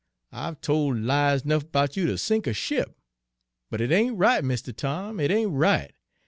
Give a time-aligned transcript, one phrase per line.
[0.31, 2.97] I've tol' lies 'nuff 'bout you ter sink a ship.
[3.69, 5.93] But it ain't right, Mistuh Tom, it ain't right!